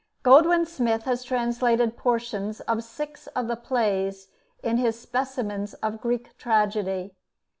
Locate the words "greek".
6.01-6.35